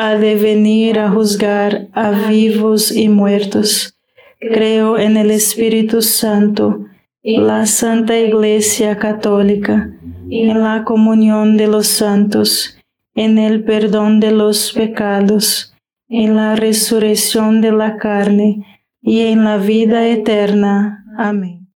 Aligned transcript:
ha 0.00 0.16
de 0.16 0.36
venir 0.36 1.00
a 1.00 1.10
juzgar 1.10 1.88
a 1.92 2.28
vivos 2.28 2.92
y 2.92 3.08
muertos. 3.08 3.98
Creo 4.38 4.96
en 4.96 5.16
el 5.16 5.32
Espíritu 5.32 6.02
Santo, 6.02 6.86
la 7.24 7.66
Santa 7.66 8.16
Iglesia 8.16 8.96
Católica, 8.96 9.90
en 10.30 10.62
la 10.62 10.84
comunión 10.84 11.56
de 11.56 11.66
los 11.66 11.88
santos, 11.88 12.78
en 13.16 13.38
el 13.38 13.64
perdón 13.64 14.20
de 14.20 14.30
los 14.30 14.72
pecados, 14.72 15.74
en 16.08 16.36
la 16.36 16.54
resurrección 16.54 17.60
de 17.60 17.72
la 17.72 17.96
carne 17.96 18.64
y 19.02 19.22
en 19.22 19.42
la 19.42 19.56
vida 19.56 20.06
eterna. 20.06 21.04
Amén. 21.18 21.67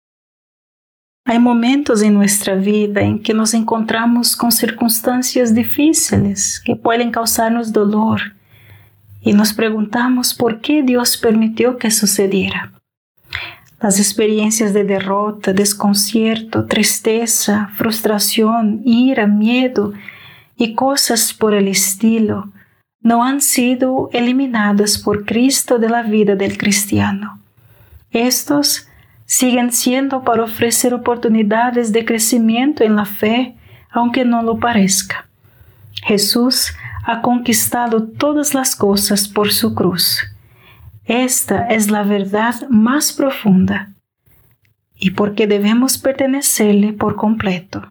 Hay 1.25 1.39
momentos 1.39 2.03
en 2.03 2.15
nuestra 2.15 2.57
vida 2.57 3.01
en 3.03 3.23
que 3.23 3.33
nos 3.33 3.55
encontramos 3.55 4.35
con 4.35 4.51
circunstancias 4.51 5.55
difíciles 5.55 6.61
que 6.65 6.75
pueden 6.75 7.13
causarnos 7.13 7.73
dolor 7.73 8.35
y 9.21 9.33
nos 9.33 9.53
preguntamos 9.53 10.35
por 10.35 10.61
qué 10.61 10.83
Dios 10.83 11.17
permitió 11.17 11.79
que 11.79 11.93
sucediera. 11.93 12.73
Las 13.81 14.01
experiencias 14.01 14.73
de 14.73 14.83
derrota, 14.83 15.53
desconcierto, 15.53 16.67
tristeza, 16.67 17.71
frustración, 17.77 18.83
ira, 18.85 19.29
miedo 19.29 19.93
y 20.57 20.75
cosas 20.75 21.33
por 21.33 21.55
el 21.55 21.69
estilo 21.69 22.51
no 23.01 23.25
han 23.25 23.41
sido 23.41 24.11
eliminadas 24.13 24.99
por 24.99 25.25
Cristo 25.25 25.79
de 25.79 25.89
la 25.89 26.03
vida 26.03 26.35
del 26.35 26.59
cristiano. 26.59 27.41
Estos 28.11 28.89
siguen 29.33 29.73
siendo 29.73 30.25
para 30.25 30.45
ofrecer 30.45 30.93
oportunidades 30.93 31.91
de 31.91 32.05
crecimiento 32.05 32.85
en 32.85 32.97
la 32.97 33.07
fe, 33.07 33.57
aunque 33.89 34.27
no 34.27 34.43
lo 34.43 34.59
parezca. 34.59 35.27
Jesús 36.05 36.75
ha 37.07 37.23
conquistado 37.23 38.07
todas 38.07 38.53
las 38.53 38.77
cosas 38.77 39.29
por 39.29 39.51
su 39.51 39.75
cruz. 39.75 40.23
Esta 41.07 41.67
es 41.69 41.91
la 41.91 42.03
verdad 42.03 42.69
más 42.69 43.15
profunda 43.15 43.95
y 44.99 45.13
porque 45.13 45.47
debemos 45.47 45.97
pertenecerle 45.97 46.93
por 46.93 47.17
completo. 47.17 47.91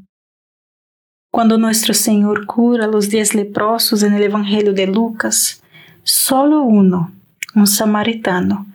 Cuando 1.31 1.57
nuestro 1.57 1.93
Señor 1.93 2.45
cura 2.45 2.87
los 2.87 3.09
diez 3.09 3.33
leprosos 3.33 4.03
en 4.03 4.13
el 4.13 4.29
de 4.75 4.87
Lucas, 4.87 5.63
solo 6.03 6.61
uno, 6.61 7.13
un 7.55 7.67
samaritano, 7.67 8.65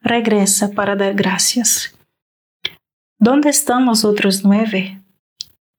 regresa 0.00 0.70
para 0.70 0.94
dar 0.94 1.14
gracias. 1.14 1.92
¿Dónde 3.18 3.50
están 3.50 3.84
los 3.84 4.04
otros 4.04 4.44
nueve? 4.44 5.00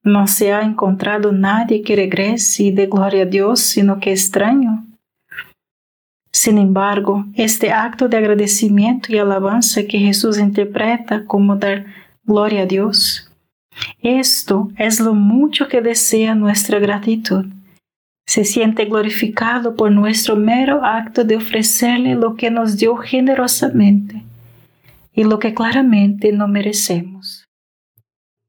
No 0.03 0.27
se 0.27 0.51
ha 0.51 0.61
encontrado 0.61 1.31
nadie 1.31 1.83
que 1.83 1.95
regrese 1.95 2.63
y 2.63 2.71
dé 2.71 2.87
gloria 2.87 3.23
a 3.23 3.27
Dios, 3.27 3.61
sino 3.61 4.01
que 4.01 4.11
extraño. 4.11 4.85
Sin 6.33 6.57
embargo, 6.57 7.25
este 7.35 7.71
acto 7.71 8.09
de 8.09 8.17
agradecimiento 8.17 9.13
y 9.13 9.19
alabanza 9.19 9.83
que 9.83 9.99
Jesús 9.99 10.37
interpreta 10.37 11.23
como 11.25 11.55
dar 11.55 11.85
gloria 12.25 12.63
a 12.63 12.65
Dios 12.65 13.24
esto 14.01 14.69
es 14.77 14.99
lo 14.99 15.13
mucho 15.13 15.67
que 15.67 15.81
desea 15.81 16.35
nuestra 16.35 16.79
gratitud. 16.79 17.45
Se 18.27 18.43
siente 18.43 18.85
glorificado 18.85 19.75
por 19.75 19.91
nuestro 19.91 20.35
mero 20.35 20.83
acto 20.83 21.23
de 21.23 21.35
ofrecerle 21.35 22.15
lo 22.15 22.35
que 22.35 22.49
nos 22.49 22.77
dio 22.77 22.95
generosamente 22.95 24.23
y 25.13 25.23
lo 25.23 25.39
que 25.39 25.53
claramente 25.53 26.31
no 26.31 26.47
merecemos. 26.47 27.45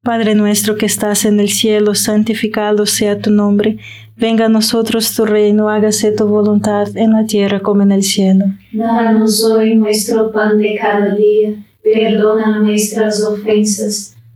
Padre 0.02 0.34
nuestro 0.34 0.76
que 0.76 0.86
estás 0.86 1.24
en 1.24 1.40
el 1.40 1.48
cielo, 1.48 1.94
santificado 1.94 2.86
sea 2.86 3.20
tu 3.20 3.30
nombre, 3.30 3.78
venga 4.16 4.46
a 4.46 4.48
nosotros 4.48 5.14
tu 5.14 5.26
reino, 5.26 5.68
hágase 5.68 6.12
tu 6.12 6.26
voluntad 6.26 6.96
en 6.96 7.12
la 7.12 7.26
tierra 7.26 7.60
como 7.60 7.82
en 7.82 7.92
el 7.92 8.02
cielo. 8.02 8.44
Danos 8.72 9.44
hoy 9.44 9.74
nuestro 9.74 10.30
pan 10.30 10.58
de 10.58 10.78
cada 10.80 11.14
día, 11.14 11.54
perdona 11.82 12.60
nuestras 12.60 13.22
ofensas 13.22 14.15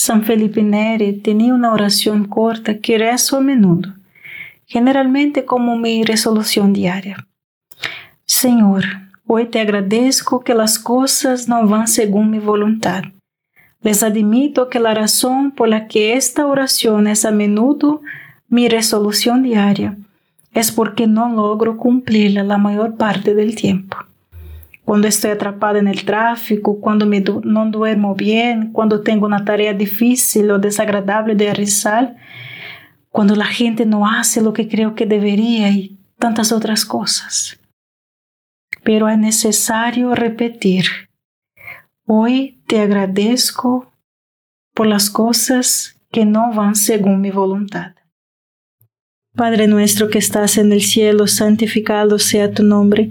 San 0.00 0.22
Felipe 0.22 0.62
Neri 0.62 1.12
tenía 1.12 1.52
una 1.52 1.72
oración 1.72 2.26
corta 2.26 2.78
que 2.78 2.98
rezo 2.98 3.38
a 3.38 3.40
menudo, 3.40 3.94
generalmente 4.64 5.44
como 5.44 5.76
mi 5.76 6.04
resolución 6.04 6.72
diaria. 6.72 7.26
Señor, 8.24 8.84
hoy 9.26 9.46
te 9.46 9.58
agradezco 9.58 10.44
que 10.44 10.54
las 10.54 10.78
cosas 10.78 11.48
no 11.48 11.66
van 11.66 11.88
según 11.88 12.30
mi 12.30 12.38
voluntad. 12.38 13.02
Les 13.80 14.04
admito 14.04 14.68
que 14.68 14.78
la 14.78 14.94
razón 14.94 15.50
por 15.50 15.68
la 15.68 15.88
que 15.88 16.12
esta 16.12 16.46
oración 16.46 17.08
es 17.08 17.24
a 17.24 17.32
menudo 17.32 18.00
mi 18.46 18.68
resolución 18.68 19.42
diaria 19.42 19.98
es 20.54 20.70
porque 20.70 21.08
no 21.08 21.28
logro 21.28 21.76
cumplirla 21.76 22.44
la 22.44 22.56
mayor 22.56 22.96
parte 22.96 23.34
del 23.34 23.56
tiempo 23.56 23.96
cuando 24.88 25.06
estoy 25.06 25.32
atrapada 25.32 25.78
en 25.78 25.86
el 25.86 26.06
tráfico, 26.06 26.80
cuando 26.80 27.04
no 27.04 27.70
duermo 27.70 28.14
bien, 28.14 28.72
cuando 28.72 29.02
tengo 29.02 29.26
una 29.26 29.44
tarea 29.44 29.74
difícil 29.74 30.50
o 30.50 30.58
desagradable 30.58 31.34
de 31.34 31.44
realizar, 31.44 32.16
cuando 33.10 33.36
la 33.36 33.44
gente 33.44 33.84
no 33.84 34.08
hace 34.08 34.40
lo 34.40 34.54
que 34.54 34.66
creo 34.66 34.94
que 34.94 35.04
debería 35.04 35.68
y 35.68 35.98
tantas 36.18 36.52
otras 36.52 36.86
cosas. 36.86 37.60
Pero 38.82 39.10
es 39.10 39.18
necesario 39.18 40.14
repetir, 40.14 40.86
hoy 42.06 42.62
te 42.66 42.80
agradezco 42.80 43.92
por 44.72 44.86
las 44.86 45.10
cosas 45.10 46.00
que 46.10 46.24
no 46.24 46.54
van 46.54 46.74
según 46.74 47.20
mi 47.20 47.30
voluntad. 47.30 47.92
Padre 49.36 49.68
nuestro 49.68 50.08
que 50.08 50.18
estás 50.18 50.56
en 50.56 50.72
el 50.72 50.80
cielo, 50.80 51.26
santificado 51.26 52.18
sea 52.18 52.50
tu 52.52 52.62
nombre, 52.62 53.10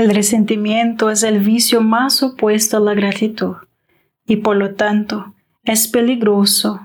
El 0.00 0.14
resentimiento 0.14 1.10
es 1.10 1.22
el 1.22 1.40
vicio 1.40 1.82
más 1.82 2.22
opuesto 2.22 2.78
a 2.78 2.80
la 2.80 2.94
gratitud 2.94 3.56
y 4.26 4.36
por 4.36 4.56
lo 4.56 4.74
tanto 4.74 5.34
es 5.62 5.88
peligroso, 5.88 6.80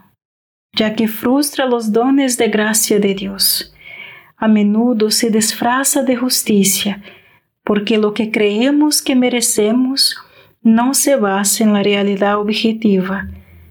ya 0.74 0.96
que 0.96 1.08
frustra 1.08 1.66
los 1.66 1.94
dones 1.94 2.38
de 2.38 2.50
gracia 2.50 3.00
de 3.00 3.16
Dios. 3.16 3.74
A 4.36 4.50
menudo 4.50 5.12
se 5.12 5.30
disfraza 5.30 6.04
de 6.04 6.18
justicia, 6.18 7.02
porque 7.64 7.98
lo 7.98 8.14
que 8.14 8.32
creemos 8.32 9.02
que 9.02 9.16
merecemos 9.16 10.18
no 10.62 10.94
se 10.94 11.16
basa 11.16 11.64
en 11.64 11.72
la 11.72 11.84
realidad 11.84 12.38
objetiva, 12.38 13.30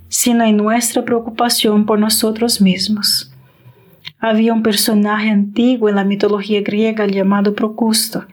sino 0.09 0.43
en 0.45 0.57
nuestra 0.57 1.05
preocupación 1.05 1.85
por 1.85 1.99
nosotros 1.99 2.63
mismos. 2.63 3.31
Había 4.19 4.55
un 4.55 4.63
personaje 4.63 5.29
antiguo 5.29 5.91
en 5.91 5.97
la 5.97 6.05
mitología 6.05 6.63
griega 6.63 7.07
llamado 7.07 7.55
Procusto, 7.55 8.25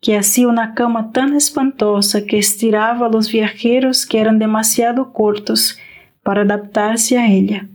que 0.00 0.16
hacía 0.16 0.48
una 0.48 0.74
cama 0.74 1.12
tan 1.12 1.34
espantosa 1.34 2.24
que 2.24 2.38
estiraba 2.38 3.06
a 3.06 3.10
los 3.10 3.30
viajeros 3.30 4.06
que 4.06 4.18
eran 4.18 4.38
demasiado 4.38 5.12
cortos 5.12 5.78
para 6.22 6.42
adaptarse 6.42 7.18
a 7.18 7.28
ella, 7.28 7.68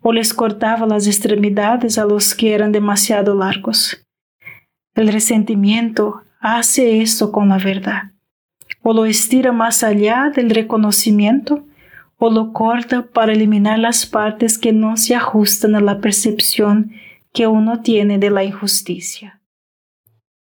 o 0.00 0.12
les 0.12 0.32
cortaba 0.32 0.86
las 0.86 1.06
extremidades 1.06 1.98
a 1.98 2.04
los 2.04 2.34
que 2.34 2.54
eran 2.54 2.72
demasiado 2.72 3.34
largos. 3.34 4.04
El 4.94 5.08
resentimiento 5.08 6.22
hace 6.40 7.02
esto 7.02 7.32
con 7.32 7.48
la 7.50 7.58
verdad, 7.58 8.12
o 8.82 8.92
lo 8.92 9.04
estira 9.04 9.52
más 9.52 9.82
allá 9.82 10.32
del 10.34 10.50
reconocimiento, 10.50 11.66
o 12.18 12.30
lo 12.30 12.52
corta 12.52 13.02
para 13.06 13.32
eliminar 13.32 13.78
las 13.78 14.06
partes 14.06 14.56
que 14.56 14.72
no 14.72 14.96
se 14.96 15.14
ajustan 15.14 15.74
a 15.74 15.80
la 15.80 15.98
percepción 15.98 16.92
que 17.32 17.46
uno 17.46 17.80
tiene 17.80 18.18
de 18.18 18.30
la 18.30 18.44
injusticia. 18.44 19.41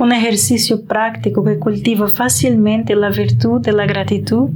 Un 0.00 0.12
ejercicio 0.12 0.86
práctico 0.86 1.44
que 1.44 1.58
cultiva 1.58 2.08
fácilmente 2.08 2.96
la 2.96 3.10
virtud 3.10 3.60
de 3.60 3.72
la 3.72 3.84
gratitud 3.84 4.48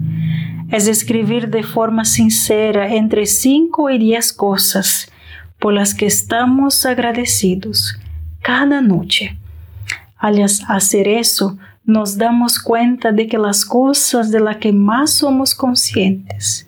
es 0.70 0.88
escribir 0.88 1.50
de 1.50 1.62
forma 1.62 2.06
sincera 2.06 2.94
entre 2.94 3.26
cinco 3.26 3.90
y 3.90 3.98
diez 3.98 4.32
cosas 4.32 5.12
por 5.60 5.74
las 5.74 5.94
que 5.94 6.06
estamos 6.06 6.86
agradecidos 6.86 8.00
cada 8.40 8.80
noche. 8.80 9.36
Al 10.16 10.42
hacer 10.42 11.08
eso, 11.08 11.58
nos 11.84 12.16
damos 12.16 12.58
cuenta 12.58 13.12
de 13.12 13.26
que 13.26 13.36
las 13.36 13.66
cosas 13.66 14.30
de 14.30 14.40
las 14.40 14.56
que 14.56 14.72
más 14.72 15.10
somos 15.10 15.54
conscientes, 15.54 16.66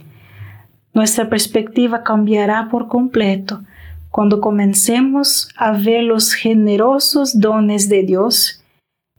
nuestra 0.92 1.30
perspectiva 1.30 2.02
cambiará 2.02 2.68
por 2.68 2.88
completo 2.88 3.62
cuando 4.10 4.42
comencemos 4.42 5.48
a 5.56 5.72
ver 5.72 6.04
los 6.04 6.34
generosos 6.34 7.40
dones 7.40 7.88
de 7.88 8.02
Dios 8.02 8.62